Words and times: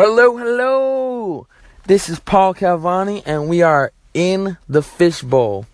Hello, 0.00 0.36
hello. 0.36 1.48
This 1.88 2.08
is 2.08 2.20
Paul 2.20 2.54
Calvani, 2.54 3.20
and 3.26 3.48
we 3.48 3.62
are 3.62 3.90
in 4.14 4.56
the 4.68 4.80
fishbowl. 4.80 5.66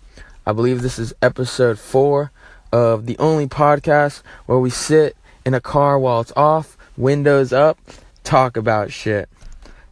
I 0.46 0.52
believe 0.52 0.80
this 0.80 0.98
is 0.98 1.12
episode 1.20 1.78
four 1.78 2.32
of 2.72 3.04
the 3.04 3.18
only 3.18 3.46
podcast 3.46 4.22
where 4.46 4.58
we 4.58 4.70
sit 4.70 5.14
in 5.44 5.52
a 5.52 5.60
car 5.60 5.98
while 5.98 6.22
it's 6.22 6.32
off, 6.36 6.78
windows 6.96 7.52
up, 7.52 7.78
talk 8.22 8.56
about 8.56 8.90
shit. 8.90 9.28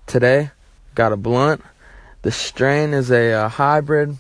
Today, 0.07 0.51
got 0.95 1.13
a 1.13 1.19
blunt. 1.19 1.61
The 2.23 2.33
strain 2.33 2.95
is 2.95 3.11
a, 3.11 3.33
uh 3.33 3.49
hybrid. 3.51 4.17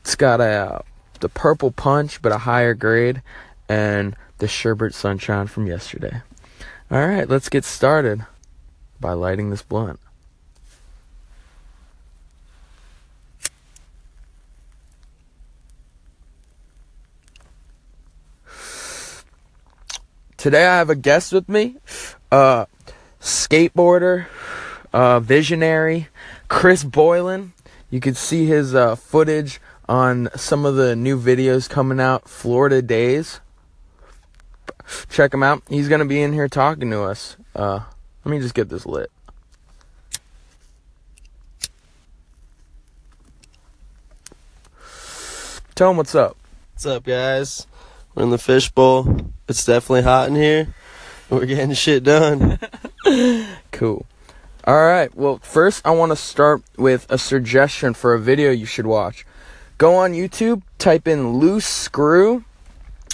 It's 0.00 0.16
got 0.16 0.40
a 0.40 0.82
the 1.20 1.28
purple 1.28 1.70
punch, 1.70 2.20
but 2.20 2.32
a 2.32 2.38
higher 2.38 2.74
grade, 2.74 3.22
and 3.68 4.16
the 4.38 4.48
sherbet 4.48 4.92
sunshine 4.92 5.46
from 5.46 5.68
yesterday. 5.68 6.22
All 6.90 7.06
right, 7.06 7.28
let's 7.28 7.48
get 7.48 7.64
started 7.64 8.26
by 9.02 9.12
lighting 9.12 9.50
this 9.50 9.60
blunt. 9.60 10.00
Today 20.38 20.66
I 20.66 20.78
have 20.78 20.90
a 20.90 20.96
guest 20.96 21.32
with 21.32 21.48
me, 21.48 21.76
uh, 22.32 22.64
skateboarder, 23.20 24.26
uh, 24.92 25.20
visionary, 25.20 26.08
Chris 26.48 26.82
Boylan. 26.82 27.52
You 27.90 28.00
can 28.00 28.14
see 28.14 28.46
his 28.46 28.74
uh, 28.74 28.96
footage 28.96 29.60
on 29.88 30.30
some 30.34 30.64
of 30.64 30.74
the 30.74 30.96
new 30.96 31.20
videos 31.20 31.68
coming 31.68 32.00
out, 32.00 32.28
Florida 32.28 32.82
Days. 32.82 33.40
Check 35.08 35.32
him 35.32 35.44
out. 35.44 35.62
He's 35.68 35.88
gonna 35.88 36.06
be 36.06 36.20
in 36.20 36.32
here 36.32 36.48
talking 36.48 36.90
to 36.90 37.02
us. 37.02 37.36
Uh, 37.54 37.80
let 38.24 38.30
me 38.30 38.40
just 38.40 38.54
get 38.54 38.68
this 38.68 38.86
lit. 38.86 39.10
Tell 45.74 45.90
him 45.90 45.96
what's 45.96 46.14
up. 46.14 46.36
What's 46.74 46.86
up, 46.86 47.04
guys? 47.04 47.66
We're 48.14 48.24
in 48.24 48.30
the 48.30 48.38
fishbowl. 48.38 49.32
It's 49.48 49.64
definitely 49.64 50.02
hot 50.02 50.28
in 50.28 50.34
here. 50.34 50.74
We're 51.30 51.46
getting 51.46 51.72
shit 51.74 52.04
done. 52.04 52.58
Cool. 53.72 54.06
All 54.64 54.86
right. 54.86 55.12
Well, 55.12 55.38
first 55.38 55.84
I 55.84 55.90
want 55.90 56.12
to 56.12 56.16
start 56.16 56.62
with 56.76 57.04
a 57.10 57.18
suggestion 57.18 57.94
for 57.94 58.14
a 58.14 58.20
video 58.20 58.52
you 58.52 58.64
should 58.66 58.86
watch. 58.86 59.26
Go 59.76 59.96
on 59.96 60.12
YouTube, 60.12 60.62
type 60.78 61.08
in 61.08 61.38
"loose 61.38 61.66
screw." 61.66 62.44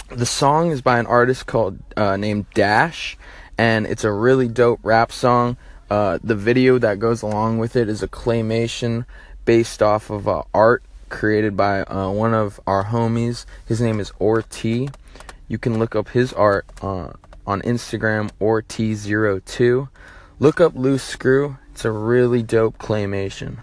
The 0.09 0.27
song 0.27 0.69
is 0.69 0.83
by 0.83 0.99
an 0.99 1.07
artist 1.07 1.47
called 1.47 1.79
uh, 1.97 2.17
named 2.17 2.45
Dash, 2.53 3.17
and 3.59 3.85
it's 3.87 4.05
a 4.05 4.11
really 4.11 4.47
dope 4.47 4.79
rap 4.83 5.11
song. 5.11 5.57
Uh, 5.89 6.17
the 6.23 6.33
video 6.33 6.77
that 6.77 6.97
goes 6.97 7.21
along 7.21 7.57
with 7.57 7.75
it 7.75 7.89
is 7.89 8.01
a 8.01 8.07
claymation 8.07 9.05
based 9.43 9.83
off 9.83 10.09
of 10.09 10.29
uh, 10.29 10.43
art 10.53 10.81
created 11.09 11.57
by 11.57 11.81
uh, 11.81 12.09
one 12.09 12.33
of 12.33 12.61
our 12.65 12.85
homies. 12.85 13.45
His 13.65 13.81
name 13.81 13.99
is 13.99 14.13
Ort. 14.17 14.63
You 14.63 15.57
can 15.57 15.77
look 15.77 15.93
up 15.93 16.07
his 16.07 16.31
art 16.31 16.67
uh, 16.81 17.11
on 17.45 17.61
Instagram, 17.63 18.31
Ort02. 18.39 19.89
Look 20.39 20.61
up 20.61 20.73
Loose 20.75 21.03
Screw. 21.03 21.57
It's 21.71 21.83
a 21.83 21.91
really 21.91 22.41
dope 22.41 22.77
claymation. 22.77 23.57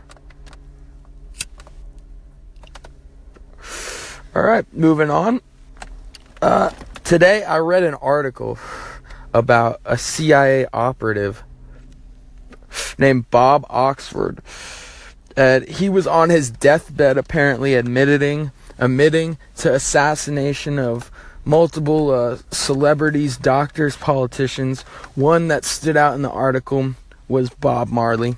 All 4.34 4.42
right, 4.42 4.70
moving 4.74 5.08
on. 5.08 5.40
Uh, 6.42 6.68
today 7.02 7.44
I 7.44 7.56
read 7.60 7.82
an 7.82 7.94
article 7.94 8.58
about 9.32 9.80
a 9.84 9.98
CIA 9.98 10.66
operative 10.72 11.42
named 12.98 13.30
Bob 13.30 13.66
Oxford. 13.68 14.40
And 15.36 15.68
he 15.68 15.88
was 15.88 16.06
on 16.06 16.30
his 16.30 16.50
deathbed 16.50 17.18
apparently 17.18 17.74
admitting 17.74 18.52
admitting 18.78 19.38
to 19.56 19.72
assassination 19.72 20.78
of 20.78 21.10
multiple 21.44 22.10
uh, 22.10 22.36
celebrities, 22.50 23.36
doctors, 23.38 23.96
politicians. 23.96 24.82
One 25.14 25.48
that 25.48 25.64
stood 25.64 25.96
out 25.96 26.14
in 26.14 26.22
the 26.22 26.30
article 26.30 26.94
was 27.28 27.50
Bob 27.50 27.88
Marley. 27.88 28.36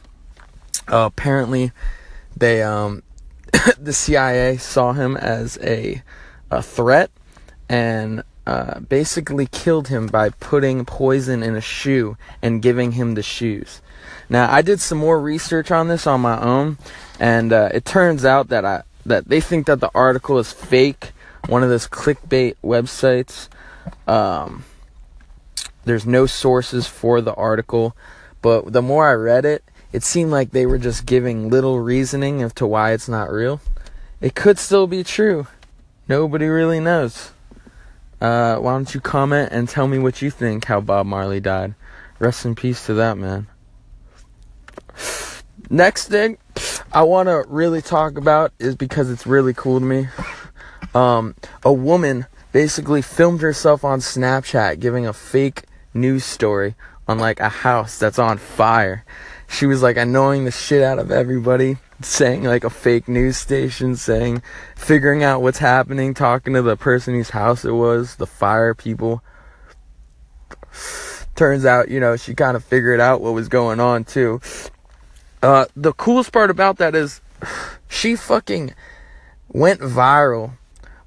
Uh, 0.87 1.09
apparently, 1.12 1.73
they 2.37 2.62
um, 2.62 3.03
the 3.79 3.93
CIA 3.93 4.57
saw 4.57 4.93
him 4.93 5.17
as 5.17 5.59
a 5.62 6.03
a 6.51 6.62
threat 6.62 7.11
and 7.69 8.23
uh, 8.49 8.81
basically 8.81 9.45
killed 9.45 9.89
him 9.89 10.07
by 10.07 10.31
putting 10.31 10.87
poison 10.87 11.43
in 11.43 11.55
a 11.55 11.61
shoe 11.61 12.17
and 12.41 12.63
giving 12.63 12.93
him 12.93 13.13
the 13.13 13.23
shoes. 13.23 13.83
Now, 14.31 14.51
I 14.51 14.63
did 14.63 14.81
some 14.81 14.97
more 14.97 15.21
research 15.21 15.71
on 15.71 15.89
this 15.89 16.07
on 16.07 16.23
my 16.23 16.41
own, 16.41 16.79
and 17.21 17.53
uh, 17.53 17.69
it 17.75 17.85
turns 17.85 18.25
out 18.25 18.49
that 18.49 18.65
I 18.65 18.85
that 19.05 19.29
they 19.29 19.43
think 19.43 19.67
that 19.67 19.81
the 19.81 19.91
article 19.95 20.39
is 20.39 20.51
fake. 20.51 21.13
One 21.47 21.63
of 21.63 21.69
those 21.69 21.87
clickbait 21.87 22.55
websites. 22.65 23.49
Um, 24.07 24.65
there's 25.85 26.07
no 26.07 26.25
sources 26.25 26.87
for 26.87 27.21
the 27.21 27.35
article, 27.35 27.95
but 28.41 28.73
the 28.73 28.81
more 28.81 29.11
I 29.11 29.13
read 29.13 29.45
it, 29.45 29.63
it 29.93 30.03
seemed 30.03 30.31
like 30.31 30.53
they 30.53 30.65
were 30.65 30.79
just 30.79 31.05
giving 31.05 31.51
little 31.51 31.81
reasoning 31.81 32.41
as 32.41 32.55
to 32.55 32.67
why 32.67 32.93
it's 32.93 33.11
not 33.11 33.31
real. 33.31 33.61
It 34.23 34.35
could 34.35 34.59
still 34.59 34.87
be 34.87 35.05
true. 35.05 35.49
Nobody 36.09 36.47
really 36.47 36.81
knows. 36.81 37.33
Uh, 38.21 38.56
why 38.56 38.73
don't 38.73 38.95
you 38.95 39.01
comment 39.01 39.51
and 39.53 39.69
tell 39.69 39.87
me 39.87 39.99
what 39.99 40.21
you 40.21 40.31
think 40.31 40.65
how 40.65 40.81
Bob 40.81 41.06
Marley 41.06 41.41
died? 41.41 41.75
Rest 42.19 42.45
in 42.45 42.55
peace 42.55 42.87
to 42.87 42.95
that 42.95 43.17
man. 43.17 43.47
Next 45.71 46.09
thing 46.09 46.39
I 46.93 47.03
want 47.03 47.29
to 47.29 47.45
really 47.49 47.83
talk 47.83 48.17
about 48.17 48.53
is 48.59 48.75
because 48.75 49.11
it's 49.11 49.27
really 49.27 49.55
cool 49.55 49.79
to 49.79 49.84
me. 49.84 50.09
Um, 50.95 51.34
a 51.62 51.73
woman 51.73 52.27
basically 52.53 53.03
filmed 53.03 53.43
herself 53.43 53.84
on 53.84 54.01
Snapchat 54.01 54.81
giving 54.81 55.06
a 55.06 55.12
fake 55.12 55.65
news 55.93 56.25
story 56.25 56.75
on 57.06 57.19
like 57.19 57.41
a 57.41 57.49
house 57.49 57.99
that's 57.99 58.19
on 58.19 58.39
fire. 58.39 59.05
She 59.49 59.67
was 59.67 59.83
like 59.83 59.97
annoying 59.97 60.45
the 60.45 60.50
shit 60.50 60.83
out 60.83 60.99
of 60.99 61.11
everybody, 61.11 61.77
saying 62.01 62.45
like 62.45 62.65
a 62.65 62.71
fake 62.71 63.09
news 63.09 63.37
station, 63.37 63.97
saying, 63.97 64.43
figuring 64.77 65.23
out 65.23 65.43
what's 65.43 65.59
happening, 65.59 66.15
talking 66.15 66.55
to 66.55 66.63
the 66.63 66.77
person 66.77 67.15
whose 67.15 67.31
house 67.31 67.65
it 67.65 67.73
was, 67.73 68.17
the 68.17 68.27
fire 68.27 68.75
people. 68.75 69.23
Turns 71.35 71.65
out, 71.65 71.89
you 71.89 72.01
know, 72.01 72.17
she 72.17 72.35
kind 72.35 72.57
of 72.57 72.65
figured 72.65 73.01
out 73.01 73.21
what 73.21 73.35
was 73.35 73.49
going 73.49 73.81
on 73.81 74.05
too. 74.05 74.41
Uh, 75.43 75.67
the 75.77 75.93
coolest 75.93 76.33
part 76.33 76.51
about 76.51 76.79
that 76.79 76.95
is 76.95 77.21
she 77.89 78.17
fucking 78.17 78.75
went 79.49 79.81
viral 79.81 80.53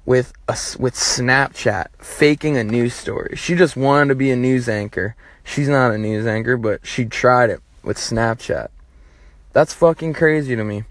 with 0.04 0.32
a, 0.48 0.56
with 0.78 0.94
Snapchat 0.94 1.88
faking 1.98 2.56
a 2.56 2.64
news 2.64 2.94
story. 2.94 3.34
She 3.36 3.54
just 3.54 3.76
wanted 3.76 4.08
to 4.08 4.14
be 4.14 4.30
a 4.30 4.36
news 4.36 4.68
anchor. 4.68 5.16
She's 5.44 5.68
not 5.68 5.92
a 5.92 5.98
news 5.98 6.26
anchor, 6.26 6.56
but 6.56 6.86
she 6.86 7.04
tried 7.04 7.50
it 7.50 7.60
with 7.82 7.96
Snapchat. 7.96 8.68
That's 9.52 9.74
fucking 9.74 10.14
crazy 10.14 10.56
to 10.56 10.64
me. 10.64 10.84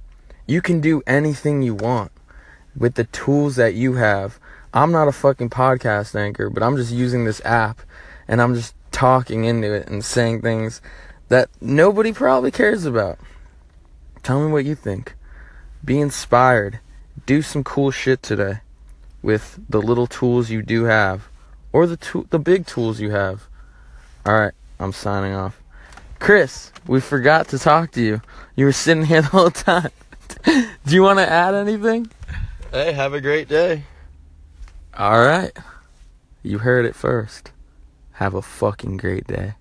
You 0.46 0.62
can 0.62 0.82
do 0.82 1.02
anything 1.08 1.62
you 1.62 1.74
want 1.74 2.12
with 2.76 2.96
the 2.96 3.06
tools 3.06 3.56
that 3.56 3.74
you 3.74 3.94
have. 3.94 4.40
I'm 4.74 4.92
not 4.92 5.08
a 5.08 5.12
fucking 5.12 5.50
podcast 5.50 6.16
anchor, 6.16 6.50
but 6.50 6.64
I'm 6.64 6.78
just 6.78 6.92
using 6.92 7.26
this 7.26 7.42
app 7.44 7.82
and 8.28 8.42
I'm 8.42 8.56
just 8.56 8.76
talking 8.92 9.46
into 9.46 9.74
it 9.74 9.88
and 9.88 10.06
saying 10.06 10.42
things 10.42 10.82
that 11.30 11.50
nobody 11.60 12.14
probably 12.14 12.52
cares 12.52 12.86
about. 12.86 13.18
Tell 14.24 14.46
me 14.46 14.52
what 14.52 14.66
you 14.66 14.76
think. 14.76 15.16
Be 15.84 16.00
inspired. 16.00 16.80
Do 17.26 17.42
some 17.42 17.64
cool 17.64 17.92
shit 17.92 18.22
today 18.22 18.62
with 19.22 19.60
the 19.70 19.82
little 19.82 20.08
tools 20.08 20.50
you 20.50 20.62
do 20.62 20.84
have 20.84 21.30
or 21.72 21.88
the 21.88 21.98
to- 21.98 22.28
the 22.30 22.40
big 22.40 22.66
tools 22.66 23.00
you 23.00 23.12
have. 23.12 23.48
All 24.26 24.38
right, 24.38 24.54
I'm 24.80 24.92
signing 24.92 25.34
off. 25.34 25.60
Chris, 26.22 26.72
we 26.85 27.02
forgot 27.02 27.47
to 27.47 27.58
talk 27.58 27.90
to 27.94 28.00
you. 28.00 28.22
You 28.56 28.66
were 28.66 28.72
sitting 28.72 29.06
here 29.06 29.22
the 29.23 29.29
whole 29.29 29.50
time. 29.50 29.90
do 30.46 30.70
you 30.96 31.02
want 31.02 31.18
to 31.18 31.28
add 31.28 31.56
anything? 31.56 32.12
hey, 32.72 32.94
have 32.94 33.16
a 33.16 33.20
great 33.20 33.50
day. 33.50 33.84
All 34.96 35.20
right. 35.20 35.52
You 36.44 36.59
heard 36.59 36.85
it 36.85 36.96
first. 36.96 37.52
Have 38.14 38.35
a 38.35 38.41
fucking 38.44 38.97
great 38.97 39.26
day. 39.26 39.56